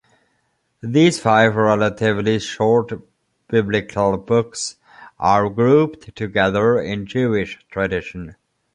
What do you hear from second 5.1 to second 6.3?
are grouped